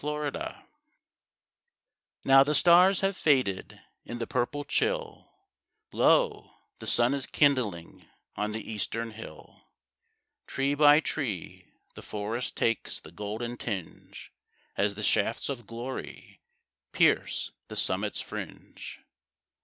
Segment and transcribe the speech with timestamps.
[0.03, 0.55] At Sunrise
[2.25, 5.29] Now the stars have faded In the purple chill,
[5.93, 9.61] Lo, the sun is kindling On the eastern hill.
[10.47, 14.33] Tree by tree the forest Takes the golden tinge,
[14.75, 16.41] As the shafts of glory
[16.93, 19.01] Pierce the summit's fringe.